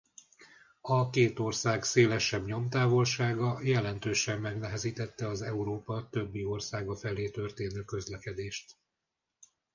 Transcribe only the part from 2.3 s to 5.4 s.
nyomtávolsága jelentősen megnehezítette